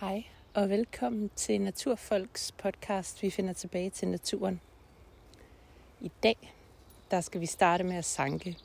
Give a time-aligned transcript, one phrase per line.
[0.00, 3.22] Hej og velkommen til Naturfolks podcast.
[3.22, 4.60] Vi finder tilbage til naturen.
[6.00, 6.54] I dag,
[7.10, 8.58] der skal vi starte med at sanke.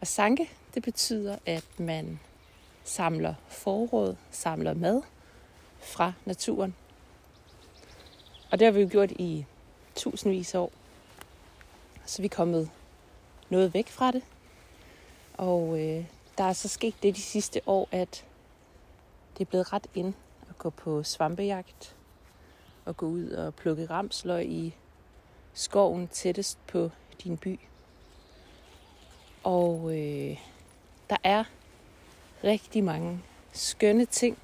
[0.00, 2.20] Og sanke, det betyder, at man
[2.84, 5.02] samler forråd, samler mad
[5.80, 6.74] fra naturen.
[8.50, 9.44] Og det har vi jo gjort i
[9.94, 10.72] tusindvis af år.
[12.06, 12.70] Så vi er kommet
[13.50, 14.22] noget væk fra det.
[15.34, 16.04] Og øh,
[16.38, 18.24] der er så sket det de sidste år, at
[19.38, 20.14] det er blevet ret ind
[20.48, 21.96] at gå på svampejagt
[22.84, 24.74] og gå ud og plukke ramsløg i
[25.52, 26.90] skoven tættest på
[27.24, 27.60] din by.
[29.42, 30.38] Og øh,
[31.10, 31.44] der er
[32.44, 33.22] rigtig mange
[33.52, 34.38] skønne ting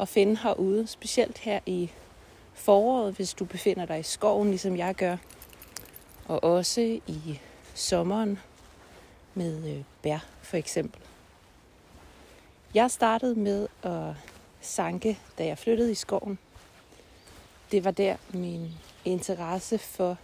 [0.00, 1.90] at finde herude, specielt her i
[2.54, 5.16] foråret, hvis du befinder dig i skoven, ligesom jeg gør.
[6.26, 7.40] Og også i
[7.74, 8.38] sommeren
[9.34, 11.00] med øh, bær for eksempel.
[12.74, 14.16] Jeg startede med og
[14.60, 16.38] sanke, da jeg flyttede i skoven.
[17.72, 20.16] Det var der, min interesse for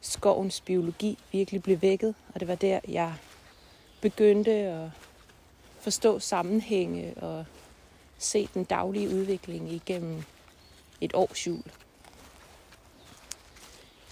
[0.00, 3.14] skovens biologi virkelig blev vækket, og det var der, jeg
[4.00, 4.90] begyndte at
[5.80, 7.44] forstå sammenhænge og
[8.18, 10.24] se den daglige udvikling igennem
[11.00, 11.62] et års jul.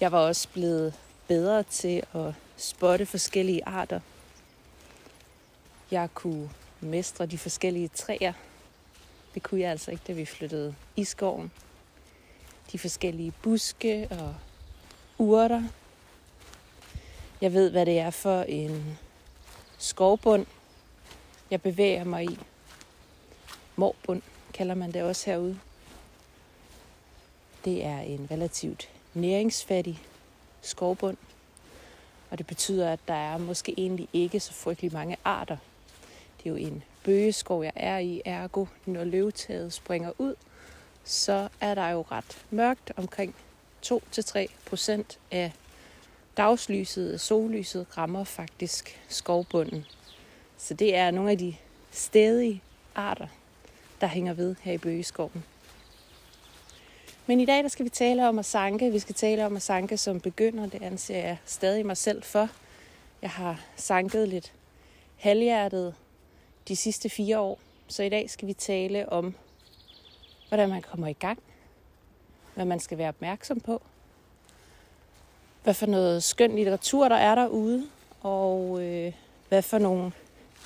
[0.01, 0.95] Jeg var også blevet
[1.29, 4.01] bedre til at spotte forskellige arter.
[5.91, 6.51] Jeg kunne
[6.81, 8.33] mestre de forskellige træer.
[9.37, 11.53] Det kunne jeg altså ikke, da vi flyttede i skoven.
[12.73, 14.35] De forskellige buske og
[15.19, 15.63] urter.
[17.41, 18.99] Jeg ved, hvad det er for en
[19.79, 20.47] skovbund,
[21.51, 22.39] jeg bevæger mig i.
[23.77, 24.23] Morbund
[24.55, 25.59] kalder man det også herude.
[27.65, 30.03] Det er en relativt næringsfattig
[30.63, 31.17] skovbund.
[32.31, 35.57] Og det betyder, at der er måske egentlig ikke så frygtelig mange arter
[36.47, 40.35] det er jo en bøgeskov, jeg er i, ergo når løvetaget springer ud,
[41.05, 43.35] så er der jo ret mørkt omkring
[43.87, 45.53] 2-3 procent af
[46.37, 49.85] dagslyset og sollyset rammer faktisk skovbunden.
[50.57, 51.57] Så det er nogle af de
[51.91, 52.63] stedige
[52.95, 53.27] arter,
[54.01, 55.45] der hænger ved her i bøgeskoven.
[57.27, 58.93] Men i dag der skal vi tale om at sanke.
[58.93, 60.67] Vi skal tale om at sanke som begynder.
[60.67, 62.49] Det anser jeg stadig mig selv for.
[63.23, 64.53] Jeg har sanket lidt
[65.17, 65.95] halvhjertet
[66.69, 67.59] de sidste fire år.
[67.89, 69.35] Så i dag skal vi tale om,
[70.49, 71.39] hvordan man kommer i gang,
[72.55, 73.83] hvad man skal være opmærksom på,
[75.63, 77.87] hvad for noget skøn litteratur der er derude,
[78.21, 79.13] og øh,
[79.49, 80.13] hvad for nogle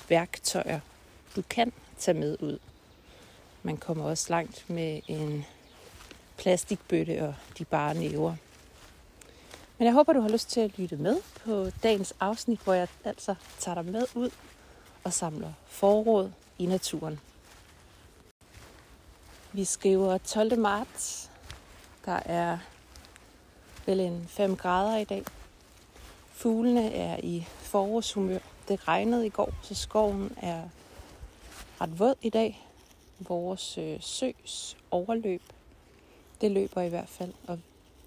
[0.09, 0.79] værktøjer
[1.35, 2.59] du kan tage med ud.
[3.63, 5.45] Man kommer også langt med en
[6.37, 8.35] plastikbøtte og de bare næver.
[9.77, 12.87] Men jeg håber, du har lyst til at lytte med på dagens afsnit, hvor jeg
[13.05, 14.29] altså tager dig med ud
[15.03, 17.19] og samler forråd i naturen.
[19.53, 20.59] Vi skriver 12.
[20.59, 21.31] marts.
[22.05, 22.57] Der er
[23.85, 25.23] vel en 5 grader i dag.
[26.31, 28.39] Fuglene er i forårshumør.
[28.67, 30.63] Det regnede i går, så skoven er
[31.81, 32.67] ret våd i dag.
[33.19, 35.41] Vores øh, søs overløb,
[36.41, 37.59] det løber i hvert fald, og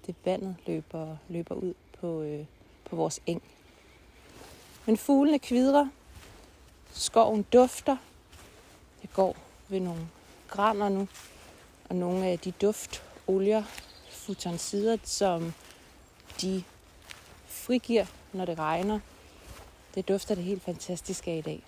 [0.05, 2.45] det vandet løber, løber ud på, øh,
[2.89, 3.43] på vores eng.
[4.85, 5.87] Men fuglene kvidrer,
[6.97, 7.97] Skoven dufter.
[9.01, 9.35] Jeg går
[9.67, 10.07] ved nogle
[10.47, 11.07] graner nu,
[11.89, 13.63] og nogle af de duftolier,
[14.11, 15.53] futonsider, som
[16.41, 16.63] de
[17.47, 18.99] frigiver, når det regner.
[19.95, 21.63] Det dufter det helt fantastisk af i dag.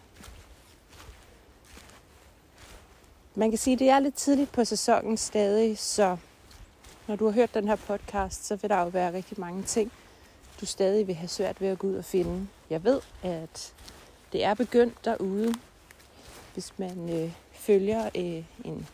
[3.35, 6.17] Man kan sige, at det er lidt tidligt på sæsonen stadig, så
[7.07, 9.91] når du har hørt den her podcast, så vil der jo være rigtig mange ting,
[10.61, 12.47] du stadig vil have svært ved at gå ud og finde.
[12.69, 13.73] Jeg ved, at
[14.31, 15.53] det er begyndt derude,
[16.53, 18.87] hvis man øh, følger øh, en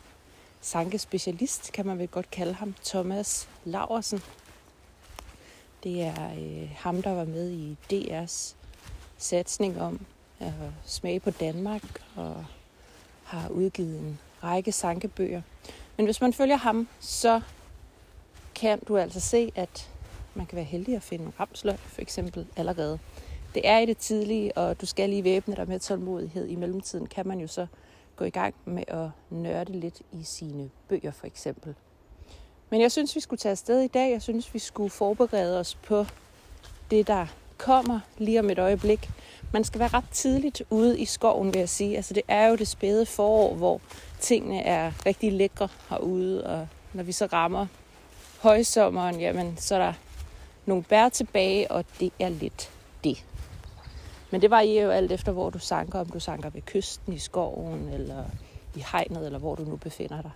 [0.61, 4.23] sankespecialist, kan man vel godt kalde ham, Thomas Laversen.
[5.83, 8.55] Det er øh, ham, der var med i DR's
[9.17, 10.05] satsning om
[10.39, 10.51] at
[10.85, 11.83] smage på Danmark
[12.15, 12.45] og
[13.23, 15.41] har udgivet en række sankebøger.
[15.97, 17.41] Men hvis man følger ham, så
[18.55, 19.89] kan du altså se, at
[20.35, 22.99] man kan være heldig at finde ramsløg for eksempel allerede
[23.55, 26.47] det er i det tidlige, og du skal lige væbne dig med tålmodighed.
[26.47, 27.67] I mellemtiden kan man jo så
[28.15, 31.75] gå i gang med at nørde lidt i sine bøger for eksempel.
[32.69, 34.11] Men jeg synes, vi skulle tage afsted i dag.
[34.11, 36.05] Jeg synes, vi skulle forberede os på
[36.91, 37.25] det, der
[37.57, 39.09] kommer lige om et øjeblik.
[39.53, 41.95] Man skal være ret tidligt ude i skoven, vil jeg sige.
[41.95, 43.81] Altså, det er jo det spæde forår, hvor
[44.19, 47.67] tingene er rigtig lækre herude, og når vi så rammer
[48.41, 49.93] højsommeren, jamen, så er der
[50.65, 52.71] nogle bær tilbage, og det er lidt
[53.03, 53.25] det.
[54.33, 55.99] Men det varierer jo alt efter, hvor du sanker.
[55.99, 58.25] Om du sanker ved kysten i skoven, eller
[58.75, 60.31] i hegnet, eller hvor du nu befinder dig.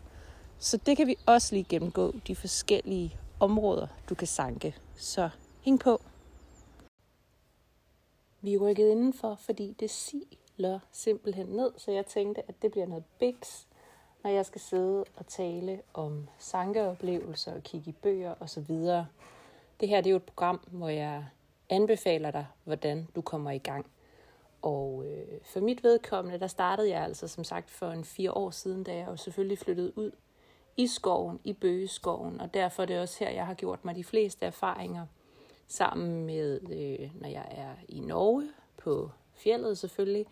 [0.59, 4.75] Så det kan vi også lige gennemgå, de forskellige områder, du kan sanke.
[4.95, 5.29] Så
[5.61, 6.01] hæng på.
[8.41, 12.87] Vi er rykket indenfor, fordi det siler simpelthen ned, så jeg tænkte, at det bliver
[12.87, 13.67] noget biks,
[14.23, 18.75] når jeg skal sidde og tale om sankeoplevelser og kigge i bøger osv.
[19.79, 21.25] Det her det er jo et program, hvor jeg
[21.69, 23.85] anbefaler dig, hvordan du kommer i gang.
[24.61, 28.51] Og øh, for mit vedkommende, der startede jeg altså som sagt for en fire år
[28.51, 30.11] siden, da jeg jo selvfølgelig flyttede ud
[30.77, 34.03] i skoven, i bøgeskoven, og derfor er det også her, jeg har gjort mig de
[34.03, 35.05] fleste erfaringer
[35.67, 40.25] sammen med, øh, når jeg er i Norge, på fjellet selvfølgelig,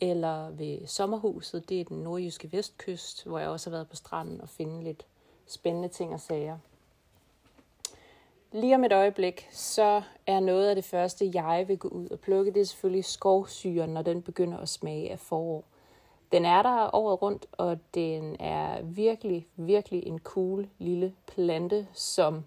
[0.00, 4.40] eller ved sommerhuset, det er den nordjyske vestkyst, hvor jeg også har været på stranden
[4.40, 5.06] og finde lidt
[5.46, 6.58] spændende ting og sager.
[8.56, 12.20] Lige om et øjeblik, så er noget af det første, jeg vil gå ud og
[12.20, 15.64] plukke, det er selvfølgelig skovsyren, når den begynder at smage af forår.
[16.32, 22.44] Den er der året rundt, og den er virkelig, virkelig en cool lille plante, som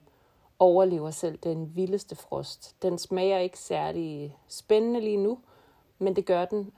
[0.60, 2.76] overlever selv den vildeste frost.
[2.82, 5.40] Den smager ikke særlig spændende lige nu,
[6.00, 6.72] men det gør den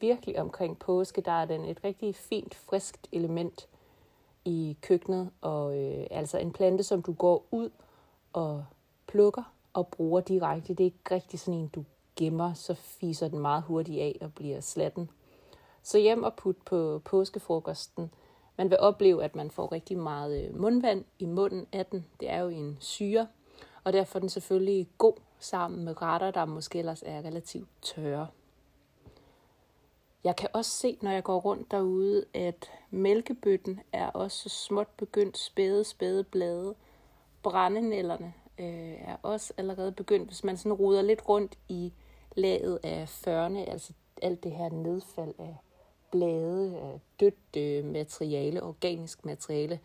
[0.00, 1.20] virkelig omkring påske.
[1.20, 3.68] Der er den et rigtig fint, friskt element
[4.44, 7.70] i køkkenet, og øh, altså en plante, som du går ud
[8.34, 8.64] og
[9.06, 9.42] plukker
[9.72, 10.74] og bruger direkte.
[10.74, 11.84] Det er ikke rigtig sådan en, du
[12.16, 15.10] gemmer, så fiser den meget hurtigt af og bliver slatten.
[15.82, 18.10] Så hjem og put på påskefrokosten.
[18.56, 22.06] Man vil opleve, at man får rigtig meget øh, mundvand i munden af den.
[22.20, 23.26] Det er jo en syre,
[23.84, 28.26] og derfor er den selvfølgelig god sammen med retter, der måske ellers er relativt tørre.
[30.24, 34.88] Jeg kan også se, når jeg går rundt derude, at mælkebøtten er også så småt
[34.96, 36.74] begyndt spæde, spæde blade.
[37.44, 41.92] Brændenælderne øh, er også allerede begyndt, hvis man sådan ruder lidt rundt i
[42.36, 43.92] laget af førne, altså
[44.22, 45.56] alt det her nedfald af
[46.10, 49.80] blade, af dødt øh, materiale, organisk materiale,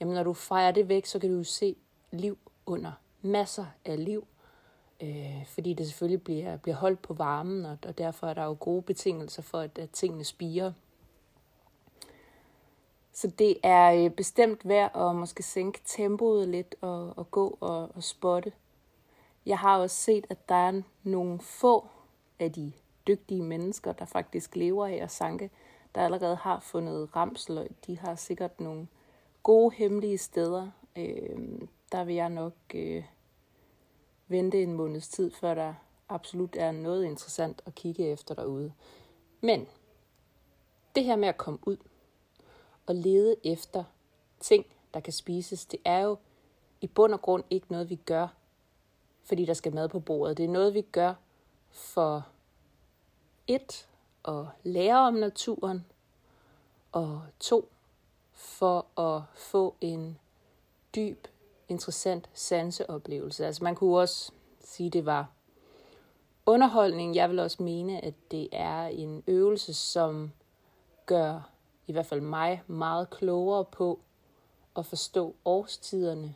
[0.00, 1.76] jamen når du fejrer det væk, så kan du se
[2.10, 2.92] liv under
[3.22, 4.26] masser af liv,
[5.00, 8.56] øh, fordi det selvfølgelig bliver, bliver holdt på varmen, og, og derfor er der jo
[8.60, 10.72] gode betingelser for, at, at tingene spiger.
[13.12, 17.90] Så det er øh, bestemt værd at måske sænke tempoet lidt og, og gå og,
[17.94, 18.52] og spotte.
[19.46, 21.88] Jeg har også set, at der er nogle få
[22.38, 22.72] af de
[23.06, 25.50] dygtige mennesker, der faktisk lever af at sanke,
[25.94, 27.70] der allerede har fundet ramsløg.
[27.86, 28.88] De har sikkert nogle
[29.42, 30.70] gode hemmelige steder.
[30.96, 31.60] Øh,
[31.92, 33.04] der vil jeg nok øh,
[34.28, 35.74] vente en måneds tid, før der
[36.08, 38.72] absolut er noget interessant at kigge efter derude.
[39.40, 39.66] Men
[40.94, 41.76] det her med at komme ud
[42.86, 43.84] og lede efter
[44.40, 46.16] ting, der kan spises, det er jo
[46.80, 48.28] i bund og grund ikke noget, vi gør,
[49.24, 50.36] fordi der skal mad på bordet.
[50.36, 51.14] Det er noget, vi gør
[51.70, 52.26] for
[53.46, 53.88] et,
[54.28, 55.84] at lære om naturen,
[56.92, 57.68] og to,
[58.32, 60.18] for at få en
[60.94, 61.26] dyb
[61.68, 63.46] interessant sanseoplevelse.
[63.46, 65.30] Altså man kunne også sige, det var
[66.46, 67.14] underholdning.
[67.14, 70.32] Jeg vil også mene, at det er en øvelse, som
[71.06, 71.51] gør
[71.86, 74.00] i hvert fald mig meget klogere på
[74.76, 76.34] at forstå årstiderne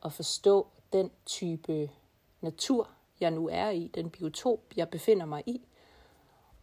[0.00, 1.90] og forstå den type
[2.40, 2.88] natur,
[3.20, 5.66] jeg nu er i, den biotop, jeg befinder mig i.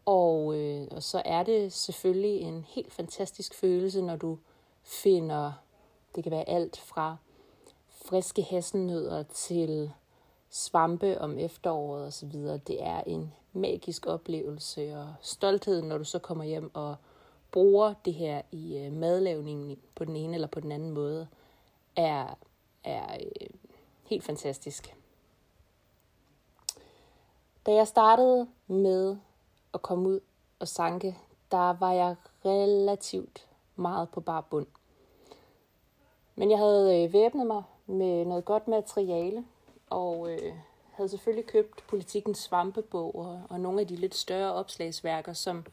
[0.05, 4.39] Og, øh, og så er det selvfølgelig en helt fantastisk følelse, når du
[4.83, 5.51] finder,
[6.15, 7.17] det kan være alt fra
[7.89, 9.91] friske hasselnødder til
[10.49, 12.33] svampe om efteråret osv.
[12.67, 16.95] Det er en magisk oplevelse og stolthed, når du så kommer hjem og
[17.51, 21.27] bruger det her i øh, madlavningen på den ene eller på den anden måde,
[21.95, 22.37] er,
[22.83, 23.47] er øh,
[24.03, 24.95] helt fantastisk.
[27.65, 29.17] Da jeg startede med
[29.73, 30.19] at komme ud
[30.59, 31.17] og sanke,
[31.51, 32.15] der var jeg
[32.45, 34.67] relativt meget på bar bund.
[36.35, 39.45] Men jeg havde øh, væbnet mig med noget godt materiale,
[39.89, 40.53] og øh,
[40.91, 45.65] havde selvfølgelig købt Politikens svampebog og, og nogle af de lidt større opslagsværker, som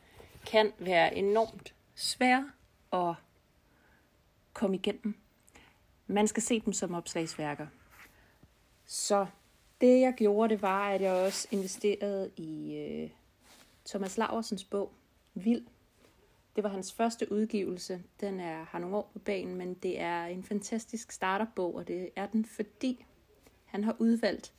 [0.50, 2.50] kan være enormt svære
[2.92, 3.14] at
[4.52, 5.14] komme igennem.
[6.06, 7.66] Man skal se dem som opslagsværker.
[8.86, 9.26] Så
[9.80, 13.10] det jeg gjorde, det var, at jeg også investerede i øh,
[13.86, 14.92] Thomas Laversens bog,
[15.34, 15.66] Vild,
[16.56, 18.02] det var hans første udgivelse.
[18.20, 22.10] Den er, har nogle år på banen, men det er en fantastisk starterbog, og det
[22.16, 23.04] er den, fordi
[23.64, 24.52] han har udvalgt,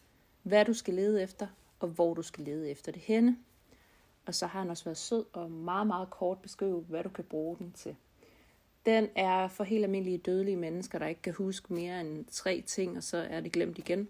[0.43, 1.47] hvad du skal lede efter,
[1.79, 3.37] og hvor du skal lede efter det henne.
[4.29, 7.23] Og så har han også været sød og meget, meget kort beskrive, hvad du kan
[7.23, 7.95] bruge den til.
[8.85, 12.97] Den er for helt almindelige dødelige mennesker, der ikke kan huske mere end tre ting,
[12.97, 14.09] og så er det glemt igen.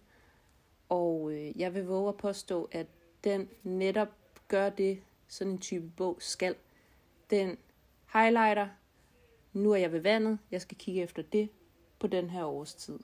[0.89, 2.87] Og øh, jeg vil våge at påstå, at
[3.23, 4.07] den netop
[4.47, 6.55] gør det, sådan en type bog skal.
[7.29, 7.57] Den
[8.13, 8.67] highlighter
[9.53, 11.49] nu er jeg ved vandet, jeg skal kigge efter det
[11.99, 12.99] på den her årstid.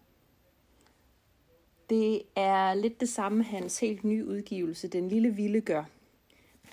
[1.89, 5.83] Det er lidt det samme hans helt nye udgivelse, Den Lille Vilde gør.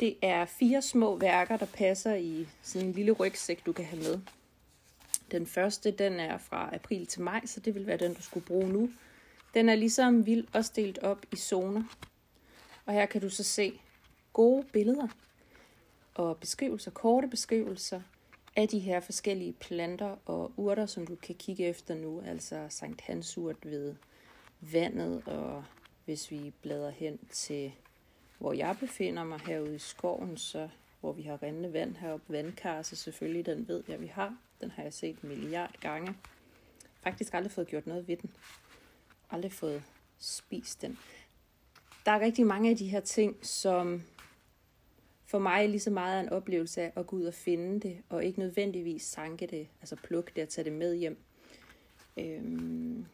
[0.00, 4.02] Det er fire små værker, der passer i sådan en lille rygsæk, du kan have
[4.02, 4.20] med.
[5.30, 8.46] Den første, den er fra april til maj, så det vil være den, du skulle
[8.46, 8.90] bruge nu.
[9.54, 11.82] Den er ligesom vild og delt op i zoner.
[12.86, 13.80] Og her kan du så se
[14.32, 15.08] gode billeder
[16.14, 18.00] og beskrivelser, korte beskrivelser
[18.56, 22.22] af de her forskellige planter og urter, som du kan kigge efter nu.
[22.26, 23.94] Altså Sankt Hansurt ved
[24.60, 25.64] vandet, og
[26.04, 27.72] hvis vi bladrer hen til,
[28.42, 30.68] hvor jeg befinder mig herude i skoven, så
[31.00, 34.36] hvor vi har rindende vand heroppe, vandkarse selvfølgelig, den ved jeg, vi har.
[34.60, 36.14] Den har jeg set en milliard gange.
[37.02, 38.30] Faktisk aldrig fået gjort noget ved den.
[39.30, 39.82] Aldrig fået
[40.18, 40.98] spist den.
[42.04, 44.02] Der er rigtig mange af de her ting, som
[45.26, 48.02] for mig lige så meget er en oplevelse af at gå ud og finde det,
[48.08, 51.18] og ikke nødvendigvis sanke det, altså plukke det og tage det med hjem.
[52.16, 53.06] Øhm,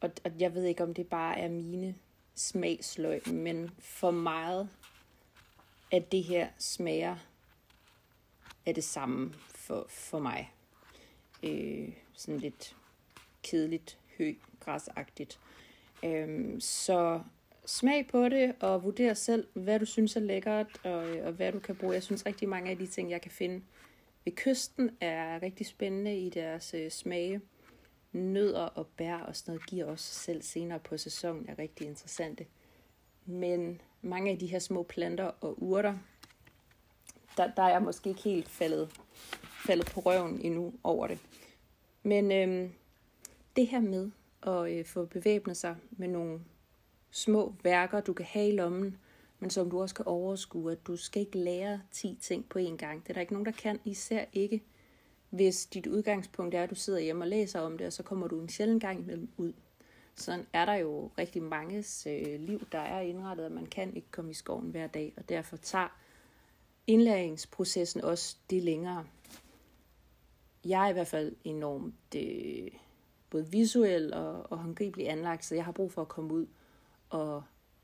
[0.00, 1.94] og, og jeg ved ikke, om det bare er mine
[2.38, 4.68] smagsløg, men for meget
[5.92, 7.16] at det her smager
[8.66, 10.52] af det samme for, for mig.
[11.42, 12.76] Øh, sådan lidt
[13.42, 15.40] kedeligt, hø, græsagtigt.
[16.04, 17.22] Øhm, så
[17.66, 21.58] smag på det, og vurder selv, hvad du synes er lækkert, og, og hvad du
[21.58, 21.94] kan bruge.
[21.94, 23.62] Jeg synes rigtig mange af de ting, jeg kan finde
[24.24, 27.40] ved kysten, er rigtig spændende i deres øh, smage.
[28.12, 32.46] Nødder og bær og sådan noget giver også selv senere på sæsonen er rigtig interessante.
[33.26, 35.94] Men mange af de her små planter og urter,
[37.36, 39.00] der, der er jeg måske ikke helt faldet,
[39.66, 41.18] faldet på røven endnu over det.
[42.02, 42.72] Men øhm,
[43.56, 44.10] det her med
[44.42, 46.40] at øh, få bevæbnet sig med nogle
[47.10, 48.98] små værker, du kan have i lommen,
[49.38, 52.76] men som du også kan overskue, at du skal ikke lære 10 ting på én
[52.76, 53.02] gang.
[53.02, 54.62] Det er der ikke nogen, der kan, især ikke,
[55.30, 58.28] hvis dit udgangspunkt er, at du sidder hjemme og læser om det, og så kommer
[58.28, 59.52] du en sjældent gang imellem ud.
[60.14, 64.10] Sådan er der jo rigtig manges øh, liv, der er indrettet, at man kan ikke
[64.10, 65.98] komme i skoven hver dag, og derfor tager
[66.86, 69.06] indlæringsprocessen også det længere.
[70.64, 72.68] Jeg er i hvert fald enormt øh,
[73.30, 76.46] både visuel og, og håndgribelig anlagt, så jeg har brug for at komme ud
[77.10, 77.42] og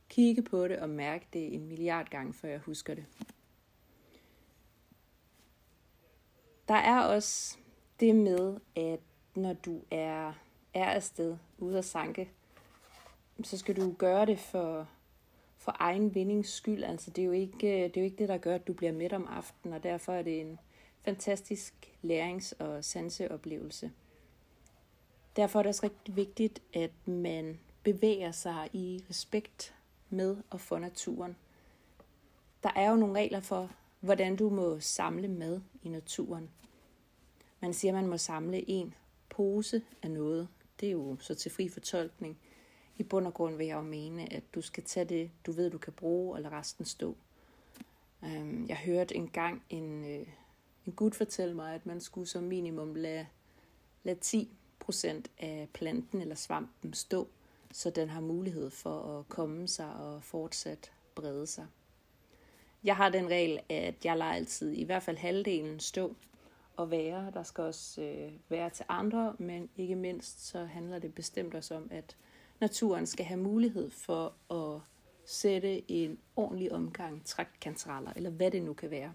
[0.09, 3.05] kigge på det og mærke det en milliard gange, før jeg husker det.
[6.69, 7.57] Der er også
[8.01, 9.01] det med, at
[9.35, 10.33] når du er,
[10.75, 12.31] er afsted ude at sanke,
[13.43, 14.89] så skal du gøre det for,
[15.57, 16.85] for egen vindings skyld.
[16.85, 18.93] Altså, det, er jo ikke, det er jo ikke det, der gør, at du bliver
[18.93, 20.59] midt om aftenen, og derfor er det en
[21.05, 23.93] fantastisk lærings- og sanseoplevelse.
[25.37, 29.75] Derfor er det også rigtig vigtigt, at man bevæger sig i respekt
[30.11, 31.37] med og for naturen.
[32.63, 33.71] Der er jo nogle regler for,
[34.05, 36.51] hvordan du må samle mad i naturen.
[37.61, 38.95] Man siger, at man må samle en
[39.29, 40.49] pose af noget.
[40.81, 42.39] Det er jo så til fri fortolkning.
[42.97, 45.71] I bund og grund vil jeg jo mene, at du skal tage det, du ved,
[45.71, 47.17] du kan bruge, og resten stå.
[48.25, 50.27] Øhm, jeg hørte engang en, øh,
[50.87, 53.27] en gut fortælle mig, at man skulle som minimum lade,
[54.03, 57.29] lade 10 procent af planten eller svampen stå,
[57.73, 61.67] så den har mulighed for at komme sig og fortsat brede sig.
[62.85, 66.17] Jeg har den regel, at jeg lader altid i hvert fald halvdelen stå
[66.77, 67.31] og være.
[67.35, 71.75] Der skal også øh, være til andre, men ikke mindst så handler det bestemt også
[71.75, 72.17] om, at
[72.61, 74.81] naturen skal have mulighed for at
[75.27, 79.13] sætte en ordentlig omgang trækkantraller, eller hvad det nu kan være.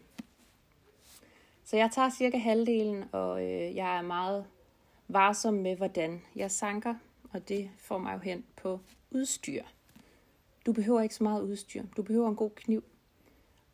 [1.64, 4.46] Så jeg tager cirka halvdelen, og øh, jeg er meget
[5.08, 6.96] varsom med, hvordan jeg sanker
[7.34, 8.80] og det får mig jo hen på
[9.12, 9.64] udstyr.
[10.66, 11.84] Du behøver ikke så meget udstyr.
[11.98, 12.84] Du behøver en god kniv.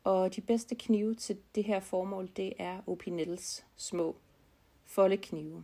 [0.05, 4.15] Og de bedste knive til det her formål, det er Opinels små
[4.83, 5.63] foldeknive.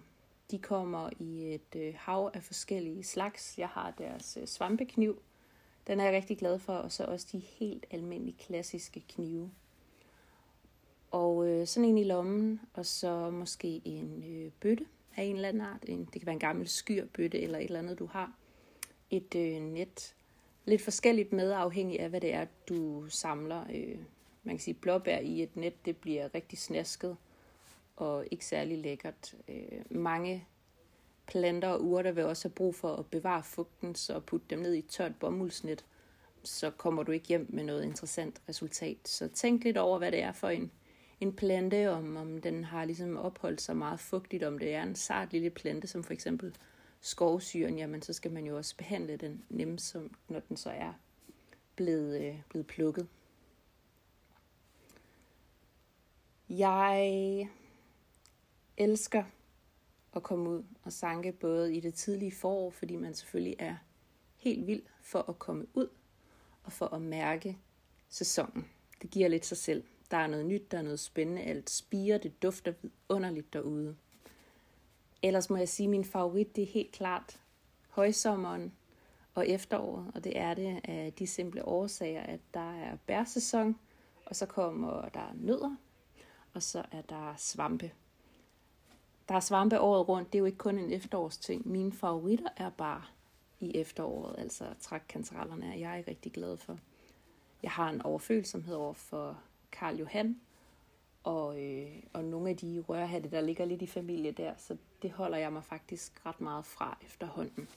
[0.52, 3.58] De kommer i et øh, hav af forskellige slags.
[3.58, 5.22] Jeg har deres øh, svampekniv.
[5.88, 6.74] Den er jeg rigtig glad for.
[6.74, 9.52] Og så også de helt almindelige klassiske knive.
[11.12, 15.50] Og øh, sådan en i lommen, og så måske en øh, bøtte af en eller
[15.50, 15.84] anden art.
[15.88, 18.34] En, det kan være en gammel skyrbøtte eller et eller andet, du har.
[19.10, 20.16] Et øh, net.
[20.66, 23.66] Lidt forskelligt med, afhængig af, hvad det er, du samler.
[23.74, 23.98] Øh,
[24.44, 27.18] man kan sige, blåbær i et net, det bliver rigtig snasket
[27.96, 29.36] og ikke særlig lækkert.
[29.48, 30.46] Øh, mange
[31.28, 34.74] planter og urter vil også have brug for at bevare fugten, så putte dem ned
[34.74, 35.86] i et tørt bomuldsnet,
[36.44, 38.98] så kommer du ikke hjem med noget interessant resultat.
[39.06, 40.72] Så tænk lidt over, hvad det er for en
[41.22, 44.96] en plante, om, om den har ligesom opholdt sig meget fugtigt, om det er en
[44.96, 46.56] sart lille plante, som for eksempel
[47.02, 50.94] skovsyren, jamen så skal man jo også behandle den nemt, som, når den så er
[51.76, 53.08] blevet, øh, blevet plukket.
[56.58, 57.50] Jeg
[58.78, 59.24] elsker
[60.14, 63.76] at komme ud og sanke både i det tidlige forår, fordi man selvfølgelig er
[64.36, 65.88] helt vild for at komme ud
[66.64, 67.58] og for at mærke
[68.10, 68.70] sæsonen.
[69.02, 69.84] Det giver lidt sig selv.
[70.12, 71.42] Der er noget nyt, der er noget spændende.
[71.42, 72.74] Alt spiger, det dufter
[73.10, 73.96] underligt derude.
[75.22, 77.40] Ellers må jeg sige, at min favorit det er helt klart
[77.90, 78.74] højsommeren
[79.34, 80.12] og efteråret.
[80.16, 83.80] Og det er det af de simple årsager, at der er bærsæson,
[84.26, 85.76] og så kommer der nødder,
[86.54, 87.92] og så er der svampe.
[89.30, 90.34] Der er svampe året rundt.
[90.34, 91.68] Det er jo ikke kun en efterårsting.
[91.68, 93.04] Mine favoritter er bare
[93.60, 96.78] i efteråret, altså trækkantarellerne er jeg rigtig glad for.
[97.64, 99.40] Jeg har en overfølsomhed over for
[99.72, 100.42] Karl Johan,
[101.24, 105.12] og, øh, og nogle af de rørhatte, der ligger lidt i familie der, så det
[105.12, 107.68] holder jeg mig faktisk ret meget fra efterhånden.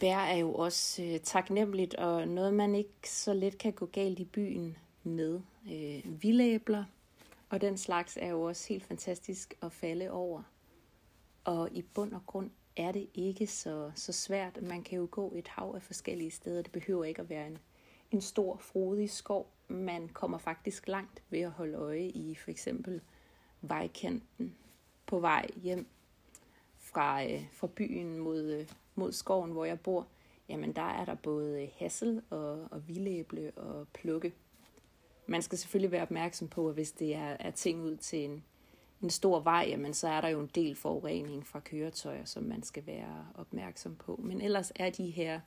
[0.00, 4.18] Bær er jo også øh, taknemmeligt, og noget man ikke så let kan gå galt
[4.18, 5.40] i byen med.
[5.70, 6.84] Øh, vildæbler
[7.50, 10.42] og den slags er jo også helt fantastisk at falde over.
[11.44, 14.62] Og i bund og grund er det ikke så, så svært.
[14.62, 16.62] Man kan jo gå et hav af forskellige steder.
[16.62, 17.58] Det behøver ikke at være en,
[18.10, 19.52] en stor, frodig skov.
[19.68, 23.00] Man kommer faktisk langt ved at holde øje i for eksempel
[23.60, 24.56] vejkanten
[25.06, 25.86] på vej hjem
[26.76, 30.06] fra, øh, fra byen mod, øh, mod skoven, hvor jeg bor.
[30.48, 34.32] Jamen der er der både hassel og, og vildæble og plukke.
[35.30, 38.44] Man skal selvfølgelig være opmærksom på, at hvis det er, er ting ud til en,
[39.02, 42.62] en stor vej, jamen, så er der jo en del forurening fra køretøjer, som man
[42.62, 44.20] skal være opmærksom på.
[44.22, 45.40] Men ellers er de her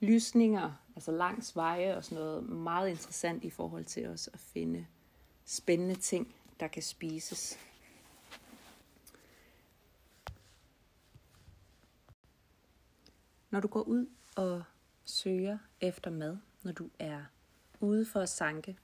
[0.00, 4.86] lysninger, altså langs veje og sådan noget, meget interessant i forhold til os at finde
[5.44, 7.58] spændende ting, der kan spises.
[13.50, 14.06] Når du går ud
[14.36, 14.62] og
[15.04, 17.22] søger efter mad, når du er
[17.80, 18.76] ude for at sanke,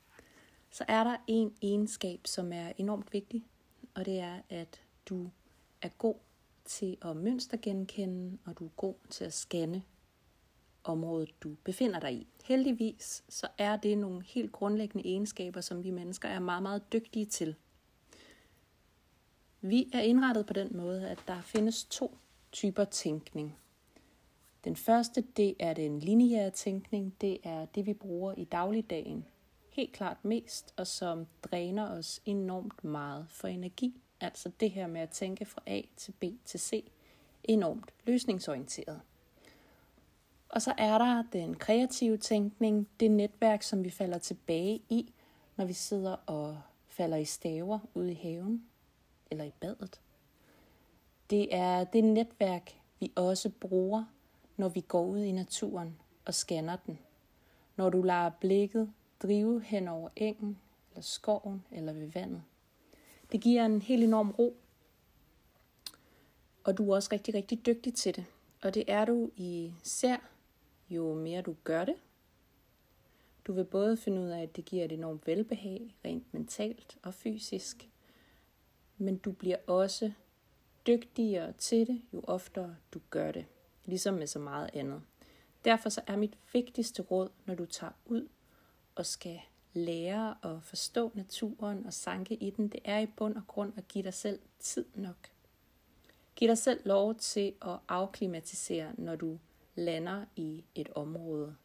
[0.77, 3.47] så er der en egenskab, som er enormt vigtig,
[3.95, 5.31] og det er, at du
[5.83, 6.15] er god
[6.65, 9.83] til at mønstergenkende, og du er god til at scanne
[10.85, 12.27] området, du befinder dig i.
[12.45, 17.27] Heldigvis så er det nogle helt grundlæggende egenskaber, som vi mennesker er meget, meget dygtige
[17.27, 17.55] til.
[19.61, 22.19] Vi er indrettet på den måde, at der findes to
[22.53, 23.57] typer tænkning.
[24.65, 27.15] Den første, det er den lineære tænkning.
[27.21, 29.25] Det er det, vi bruger i dagligdagen
[29.77, 34.03] helt klart mest, og som dræner os enormt meget for energi.
[34.21, 36.91] Altså det her med at tænke fra A til B til C,
[37.45, 39.01] enormt løsningsorienteret.
[40.49, 45.13] Og så er der den kreative tænkning, det netværk, som vi falder tilbage i,
[45.57, 48.67] når vi sidder og falder i staver ude i haven
[49.31, 50.01] eller i badet.
[51.31, 54.05] Det er det netværk, vi også bruger,
[54.57, 56.99] når vi går ud i naturen og scanner den.
[57.77, 60.59] Når du lader blikket drive hen over engen,
[60.91, 62.43] eller skoven, eller ved vandet.
[63.33, 64.57] Det giver en helt enorm ro,
[66.65, 68.25] og du er også rigtig, rigtig dygtig til det.
[68.63, 70.17] Og det er du især,
[70.91, 71.95] jo mere du gør det.
[73.47, 77.15] Du vil både finde ud af, at det giver et enormt velbehag, rent mentalt og
[77.15, 77.89] fysisk.
[78.99, 80.13] Men du bliver også
[80.87, 83.47] dygtigere til det, jo oftere du gør det.
[83.85, 85.03] Ligesom med så meget andet.
[85.65, 88.29] Derfor så er mit vigtigste råd, når du tager ud
[88.97, 89.41] og skal
[89.75, 93.89] lære at forstå naturen og sanke i den, det er i bund og grund at
[93.89, 95.31] give dig selv tid nok.
[96.37, 99.39] Giv dig selv lov til at afklimatisere, når du
[99.75, 101.57] lander i et område.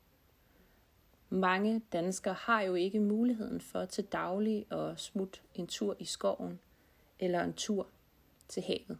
[1.29, 6.59] Mange danskere har jo ikke muligheden for til daglig at smutte en tur i skoven
[7.19, 7.87] eller en tur
[8.47, 8.97] til havet.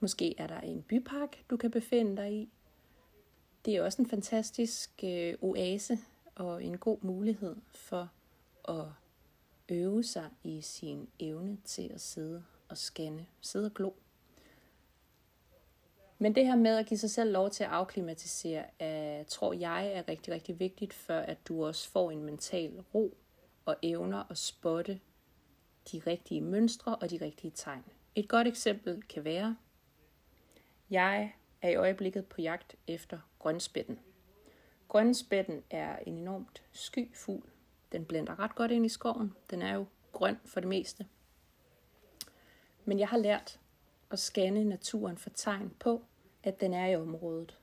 [0.00, 2.48] Måske er der en bypark, du kan befinde dig i.
[3.64, 5.98] Det er også en fantastisk øh, oase
[6.42, 8.10] og en god mulighed for
[8.68, 8.86] at
[9.68, 13.90] øve sig i sin evne til at sidde og scanne, sidde og glo.
[16.18, 19.92] Men det her med at give sig selv lov til at afklimatisere, er, tror jeg
[19.92, 23.16] er rigtig, rigtig vigtigt, for at du også får en mental ro
[23.64, 25.00] og evner at spotte
[25.92, 27.84] de rigtige mønstre og de rigtige tegn.
[28.14, 29.56] Et godt eksempel kan være,
[30.90, 33.98] jeg er i øjeblikket på jagt efter grønspætten.
[34.92, 37.50] Grønspætten er en enormt sky fugl.
[37.92, 39.34] Den blænder ret godt ind i skoven.
[39.50, 41.06] Den er jo grøn for det meste.
[42.84, 43.60] Men jeg har lært
[44.10, 46.04] at scanne naturen for tegn på,
[46.42, 47.58] at den er i området.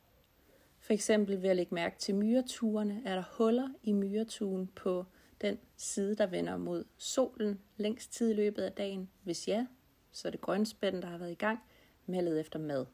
[0.80, 5.06] For eksempel ved at lægge mærke til myreturene, er der huller i myretuen på
[5.42, 9.10] den side, der vender mod solen længst tid i løbet af dagen.
[9.24, 9.68] Hvis ja,
[10.12, 11.60] så er det grønspætten, der har været i gang
[12.06, 12.86] med at lede efter mad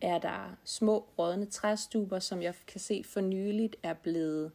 [0.00, 4.52] er der små rådne træstuber, som jeg kan se for nyligt er blevet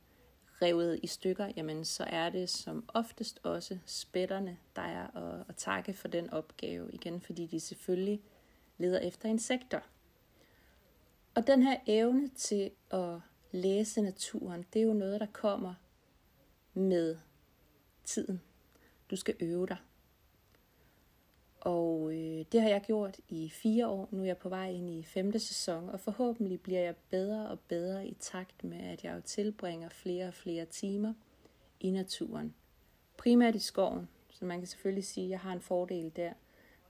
[0.61, 5.55] revet i stykker, jamen så er det som oftest også spætterne, der er at, at
[5.55, 8.21] takke for den opgave igen, fordi de selvfølgelig
[8.77, 9.79] leder efter insekter.
[11.35, 13.19] Og den her evne til at
[13.51, 15.73] læse naturen, det er jo noget, der kommer
[16.73, 17.17] med
[18.03, 18.41] tiden.
[19.11, 19.77] Du skal øve dig.
[21.65, 24.07] Og øh, det har jeg gjort i fire år.
[24.11, 27.59] Nu er jeg på vej ind i femte sæson, og forhåbentlig bliver jeg bedre og
[27.59, 31.13] bedre i takt med, at jeg jo tilbringer flere og flere timer
[31.79, 32.55] i naturen.
[33.17, 36.33] Primært i skoven, så man kan selvfølgelig sige, at jeg har en fordel der.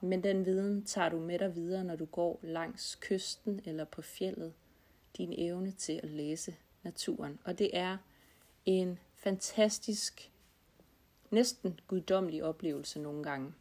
[0.02, 4.02] Men den viden tager du med dig videre, når du går langs kysten eller på
[4.02, 4.54] fjellet.
[5.18, 7.40] Din evne til at læse naturen.
[7.44, 7.98] Og det er
[8.66, 10.32] en fantastisk,
[11.32, 13.54] næsten guddommelig oplevelse nogle gange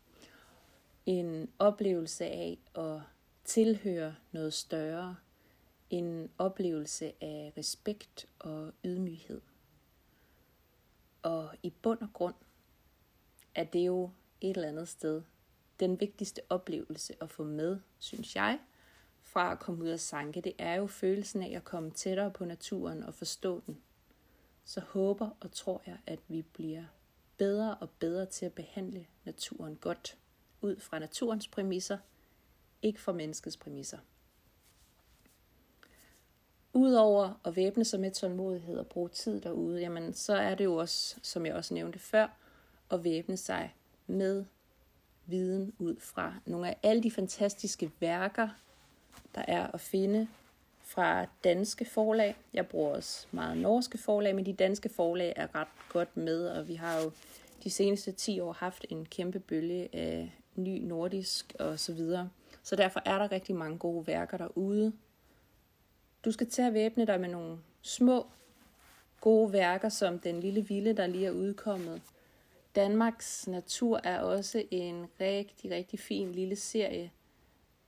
[1.07, 3.01] en oplevelse af at
[3.45, 5.17] tilhøre noget større,
[5.91, 9.41] en oplevelse af respekt og ydmyghed.
[11.23, 12.35] Og i bund og grund
[13.55, 15.23] er det jo et eller andet sted
[15.81, 18.61] den vigtigste oplevelse at få med, synes jeg,
[19.21, 20.41] fra at komme ud af sanke.
[20.41, 23.83] Det er jo følelsen af at komme tættere på naturen og forstå den.
[24.65, 26.85] Så håber og tror jeg, at vi bliver
[27.37, 30.19] bedre og bedre til at behandle naturen godt
[30.65, 31.99] ud fra naturens præmisser,
[32.83, 33.99] ikke fra menneskets præmisser.
[36.73, 40.77] Udover at væbne sig med tålmodighed og bruge tid derude, jamen så er det jo
[40.77, 42.29] også, som jeg også nævnte før,
[42.91, 43.75] at væbne sig
[44.07, 44.45] med
[45.27, 48.49] viden ud fra nogle af alle de fantastiske værker,
[49.35, 50.29] der er at finde
[50.81, 52.37] fra danske forlag.
[52.53, 56.69] Jeg bruger også meget norske forlag, men de danske forlag er ret godt med, og
[56.69, 57.13] vi har jo
[57.65, 62.31] de seneste 10 år haft en kæmpe bølge af ny nordisk og så videre.
[62.63, 64.93] Så derfor er der rigtig mange gode værker derude.
[66.25, 68.27] Du skal til at væbne dig med nogle små
[69.21, 72.03] gode værker, som Den Lille Ville, der lige er udkommet.
[72.77, 77.11] Danmarks Natur er også en rigtig, rigtig fin lille serie,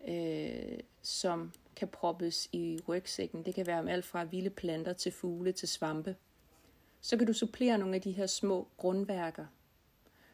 [0.09, 3.43] øh, som kan proppes i rygsækken.
[3.43, 6.17] Det kan være om alt fra vilde planter til fugle til svampe.
[7.01, 9.47] Så kan du supplere nogle af de her små grundværker,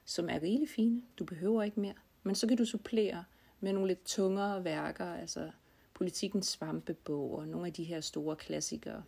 [0.05, 1.03] som er rigeligt fine.
[1.19, 1.95] Du behøver ikke mere.
[2.23, 3.25] Men så kan du supplere
[3.61, 5.51] med nogle lidt tungere værker, altså
[5.95, 9.03] Politikens svampebog og nogle af de her store klassikere.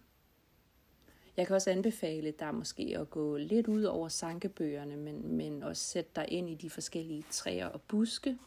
[1.36, 5.82] Jeg kan også anbefale dig måske at gå lidt ud over sankebøgerne, men, men også
[5.82, 8.38] sætte dig ind i de forskellige træer og buske.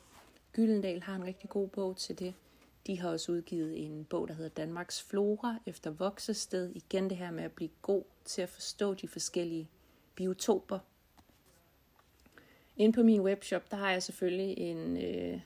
[0.54, 2.34] Gyldendal har en rigtig god bog til det.
[2.88, 6.72] De har også udgivet en bog, der hedder Danmarks Flora efter voksested.
[6.76, 9.70] Igen det her med at blive god til at forstå de forskellige
[10.16, 10.80] biotoper,
[12.78, 15.40] Inde på min webshop, der har jeg selvfølgelig en øh,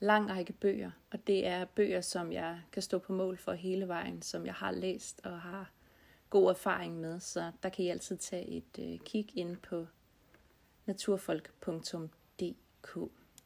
[0.00, 3.88] lang række bøger, og det er bøger, som jeg kan stå på mål for hele
[3.88, 5.70] vejen, som jeg har læst og har
[6.30, 9.86] god erfaring med, så der kan I altid tage et øh, kig ind på
[10.86, 12.94] naturfolk.dk.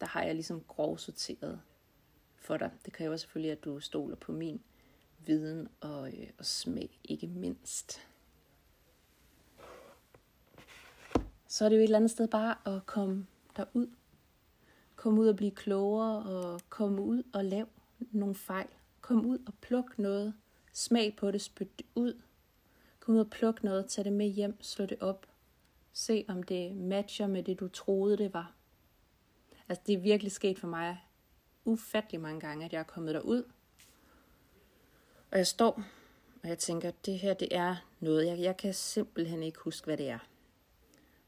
[0.00, 1.60] Der har jeg ligesom grovsorteret
[2.36, 2.70] for dig.
[2.84, 4.60] Det kræver selvfølgelig, at du stoler på min
[5.18, 8.00] viden og, øh, og smag, ikke mindst.
[11.48, 13.87] Så er det jo et eller andet sted bare at komme derud.
[14.96, 17.66] Komme ud og blive klogere, og komme ud og lave
[17.98, 18.68] nogle fejl.
[19.00, 20.35] Kom ud og pluk noget.
[20.72, 22.20] Smag på det, spyt det ud.
[23.00, 25.26] Kom ud og pluk noget, tag det med hjem, slå det op.
[25.92, 28.52] Se om det matcher med det, du troede det var.
[29.68, 30.98] Altså det er virkelig sket for mig
[31.64, 33.42] ufattelig mange gange, at jeg er kommet derud.
[35.30, 35.82] Og jeg står,
[36.42, 39.96] og jeg tænker, det her det er noget, jeg, jeg kan simpelthen ikke huske, hvad
[39.96, 40.18] det er.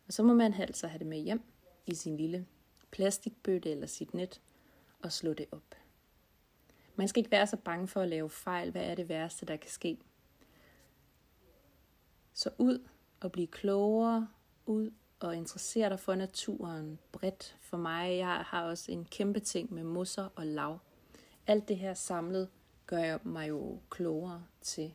[0.08, 1.42] Og så må man altså have det med hjem
[1.86, 2.46] i sin lille
[2.90, 4.40] plastikbøtte eller sit net
[5.02, 5.74] og slå det op.
[6.96, 8.70] Man skal ikke være så bange for at lave fejl.
[8.70, 9.98] Hvad er det værste, der kan ske?
[12.32, 12.88] Så ud
[13.20, 14.28] og blive klogere,
[14.66, 14.90] ud
[15.20, 17.56] og interessere dig for naturen bredt.
[17.60, 20.78] For mig, jeg har også en kæmpe ting med mosser og lav.
[21.46, 22.48] Alt det her samlet
[22.86, 24.94] gør jeg mig jo klogere til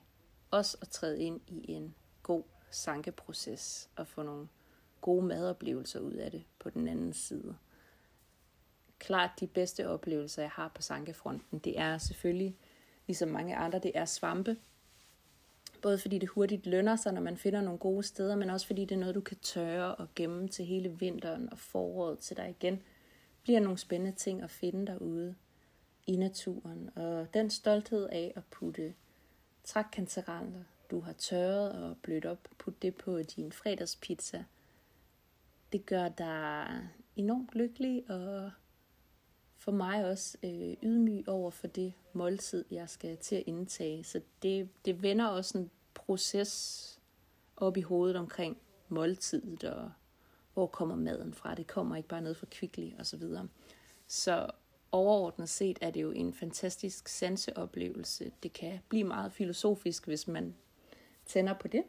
[0.51, 4.47] også at træde ind i en god sankeproces og få nogle
[5.03, 7.55] gode madoplevelser ud af det på den anden side.
[8.99, 12.55] Klart de bedste oplevelser, jeg har på sankefronten, det er selvfølgelig,
[13.07, 14.57] ligesom mange andre, det er svampe.
[15.81, 18.85] Både fordi det hurtigt lønner sig, når man finder nogle gode steder, men også fordi
[18.85, 22.49] det er noget, du kan tørre og gemme til hele vinteren og foråret til dig
[22.49, 22.81] igen.
[23.43, 25.35] Bliver nogle spændende ting at finde derude
[26.07, 26.89] i naturen.
[26.95, 28.93] Og den stolthed af at putte
[29.63, 34.43] trækkantereller, du har tørret og blødt op, putte det på din fredagspizza,
[35.73, 38.51] det gør dig enormt lykkelig og
[39.57, 44.03] for mig også øh, ydmyg over for det måltid, jeg skal til at indtage.
[44.03, 47.01] Så det, det vender også en proces
[47.57, 48.57] op i hovedet omkring
[48.89, 49.91] måltidet, og
[50.53, 51.55] hvor kommer maden fra.
[51.55, 53.47] Det kommer ikke bare ned fra Kvickly og så videre.
[54.07, 54.51] Så
[54.91, 58.31] overordnet set er det jo en fantastisk sanseoplevelse.
[58.43, 60.55] Det kan blive meget filosofisk, hvis man
[61.25, 61.83] tænder på det.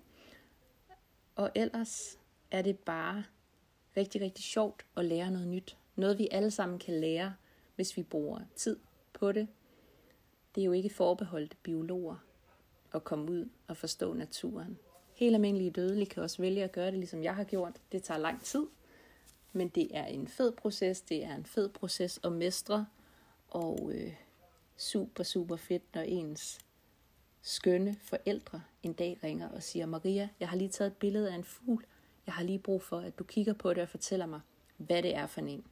[1.34, 2.18] Og ellers
[2.50, 3.24] er det bare
[3.96, 5.76] rigtig, rigtig sjovt at lære noget nyt.
[5.96, 7.34] Noget vi alle sammen kan lære,
[7.76, 8.76] hvis vi bruger tid
[9.12, 9.48] på det.
[10.54, 12.16] Det er jo ikke forbeholdt biologer
[12.94, 14.78] at komme ud og forstå naturen.
[15.14, 17.80] Helt almindelige dødelige kan også vælge at gøre det, ligesom jeg har gjort.
[17.92, 18.66] Det tager lang tid,
[19.52, 21.00] men det er en fed proces.
[21.00, 22.86] Det er en fed proces at mestre,
[23.48, 24.12] og øh,
[24.76, 26.58] super, super fedt, når ens
[27.42, 31.34] skønne forældre en dag ringer og siger, Maria, jeg har lige taget et billede af
[31.34, 31.86] en fugl.
[32.26, 34.40] Jeg har lige brug for, at du kigger på det og fortæller mig,
[34.76, 35.64] hvad det er for en.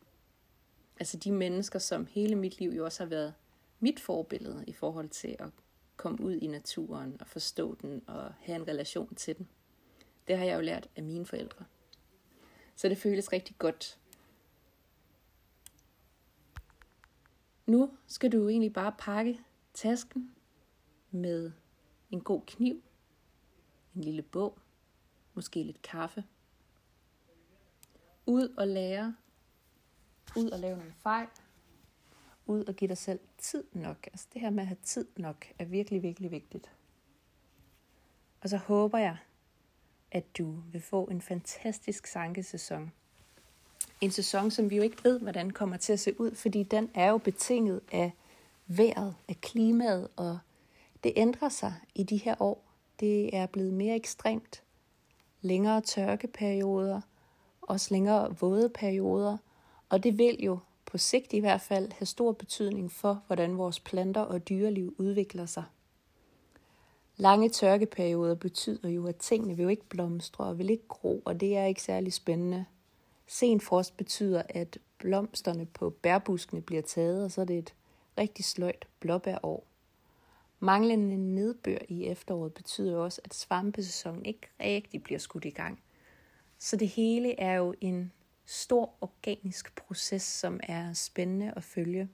[1.01, 3.35] Altså de mennesker, som hele mit liv jo også har været
[3.81, 5.49] mit forbillede i forhold til at
[5.97, 9.49] komme ud i naturen og forstå den og have en relation til den.
[10.29, 11.65] Det har jeg jo lært af mine forældre.
[12.77, 13.99] Så det føles rigtig godt.
[17.67, 19.41] Nu skal du egentlig bare pakke
[19.75, 20.35] tasken
[21.11, 21.53] med
[22.11, 22.83] en god kniv,
[23.95, 24.59] en lille bog,
[25.35, 26.25] måske lidt kaffe.
[28.27, 29.15] Ud og lære,
[30.37, 31.27] ud og lave nogle fejl,
[32.47, 34.07] ud og give dig selv tid nok.
[34.07, 36.71] Altså det her med at have tid nok er virkelig, virkelig vigtigt.
[38.41, 39.17] Og så håber jeg,
[40.11, 42.93] at du vil få en fantastisk sankesæson.
[44.01, 46.91] En sæson, som vi jo ikke ved, hvordan kommer til at se ud, fordi den
[46.95, 48.13] er jo betinget af
[48.67, 50.39] vejret, af klimaet, og
[51.05, 52.65] det ændrer sig i de her år.
[53.01, 54.63] Det er blevet mere ekstremt.
[55.41, 57.01] Længere tørkeperioder,
[57.63, 59.37] også længere våde perioder,
[59.89, 63.81] og det vil jo på sigt i hvert fald have stor betydning for, hvordan vores
[63.81, 65.65] planter og dyreliv udvikler sig.
[67.17, 71.41] Lange tørkeperioder betyder jo, at tingene vil jo ikke blomstre og vil ikke gro, og
[71.41, 72.65] det er ikke særlig spændende.
[73.27, 77.75] Sen frost betyder, at blomsterne på bærbuskene bliver taget, og så er det et
[78.19, 79.65] rigtig sløjt blåbærår.
[80.61, 85.83] Manglende nedbør i efteråret betyder også, at svampesæsonen ikke rigtig bliver skudt i gang.
[86.63, 88.13] Så det hele er jo en
[88.45, 92.09] stor organisk proces, som er spændende at følge,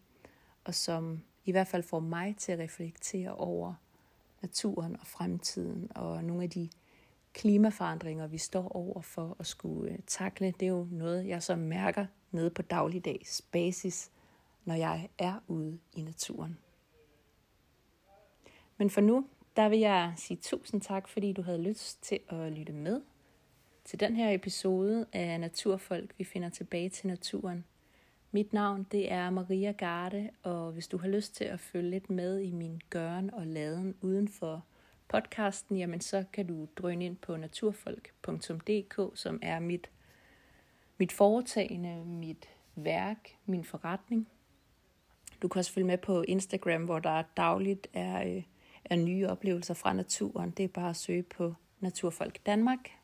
[0.64, 3.74] og som i hvert fald får mig til at reflektere over
[4.42, 6.68] naturen og fremtiden, og nogle af de
[7.32, 10.54] klimaforandringer, vi står over for at skulle øh, takle.
[10.60, 14.10] Det er jo noget, jeg så mærker nede på dagligdags basis,
[14.64, 16.58] når jeg er ude i naturen.
[18.76, 22.52] Men for nu, der vil jeg sige tusind tak, fordi du havde lyst til at
[22.52, 23.00] lytte med
[23.88, 27.64] til den her episode af Naturfolk, vi finder tilbage til naturen.
[28.32, 32.10] Mit navn det er Maria Garde, og hvis du har lyst til at følge lidt
[32.10, 34.64] med i min gøren og laden uden for
[35.08, 39.90] podcasten, jamen så kan du drøne ind på naturfolk.dk, som er mit,
[40.98, 44.28] mit foretagende, mit værk, min forretning.
[45.42, 48.42] Du kan også følge med på Instagram, hvor der dagligt er, øh,
[48.84, 50.50] er nye oplevelser fra naturen.
[50.50, 52.97] Det er bare at søge på Naturfolk Danmark.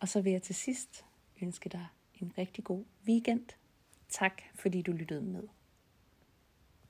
[0.00, 1.04] Og så vil jeg til sidst
[1.42, 3.46] ønske dig en rigtig god weekend.
[4.08, 5.42] Tak fordi du lyttede med.